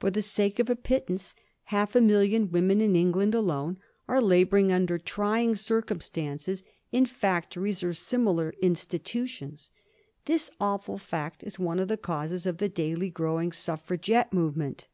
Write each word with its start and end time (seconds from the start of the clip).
For 0.00 0.10
the 0.10 0.22
sake 0.22 0.58
of 0.58 0.70
a 0.70 0.74
pittance, 0.74 1.34
half 1.64 1.94
a 1.94 2.00
million 2.00 2.50
women 2.50 2.80
in 2.80 2.96
England 2.96 3.34
alone 3.34 3.76
are 4.08 4.22
labouring 4.22 4.72
under 4.72 4.96
trying 4.96 5.54
circumstances 5.54 6.62
in 6.92 7.04
factories 7.04 7.82
or 7.82 7.92
similar 7.92 8.54
institutions. 8.62 9.72
This 10.24 10.50
awful 10.62 10.96
fact 10.96 11.42
is 11.44 11.58
one 11.58 11.78
of 11.78 11.88
the 11.88 11.98
causes 11.98 12.46
of 12.46 12.56
the 12.56 12.70
daily 12.70 13.10
growing 13.10 13.52
suffragette 13.52 14.32
movement. 14.32 14.86